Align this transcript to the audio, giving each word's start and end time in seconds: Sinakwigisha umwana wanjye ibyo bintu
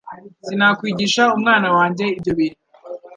Sinakwigisha 0.45 1.23
umwana 1.37 1.67
wanjye 1.77 2.05
ibyo 2.17 2.31
bintu 2.39 2.59